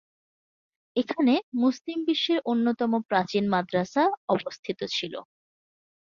এখানে 0.95 1.33
মুসলিম 1.55 1.99
বিশ্বের 2.05 2.39
অন্যতম 2.45 2.91
প্রাচীন 3.09 3.43
মাদ্রাসা 3.53 4.03
অবস্থিত 4.29 4.79
ছিল। 4.91 5.13